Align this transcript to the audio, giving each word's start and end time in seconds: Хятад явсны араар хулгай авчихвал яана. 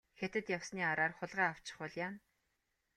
Хятад 0.19 0.45
явсны 0.57 0.81
араар 0.91 1.13
хулгай 1.17 1.47
авчихвал 1.51 1.91
яана. 2.05 2.19